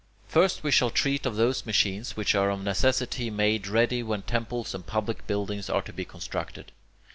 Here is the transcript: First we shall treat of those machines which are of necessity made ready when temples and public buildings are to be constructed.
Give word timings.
First 0.27 0.63
we 0.63 0.71
shall 0.71 0.89
treat 0.89 1.27
of 1.27 1.35
those 1.35 1.63
machines 1.67 2.17
which 2.17 2.33
are 2.33 2.49
of 2.49 2.63
necessity 2.63 3.29
made 3.29 3.67
ready 3.67 4.01
when 4.01 4.23
temples 4.23 4.73
and 4.73 4.83
public 4.83 5.27
buildings 5.27 5.69
are 5.69 5.83
to 5.83 5.93
be 5.93 6.05
constructed. 6.05 6.71